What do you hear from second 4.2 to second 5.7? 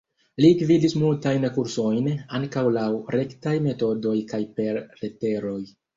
kaj per leteroj.